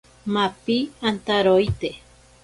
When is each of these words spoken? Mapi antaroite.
Mapi 0.33 0.77
antaroite. 1.09 1.89